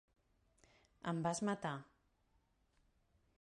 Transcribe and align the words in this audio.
Em 1.11 1.19
vas 1.27 1.41
matar. 1.51 1.75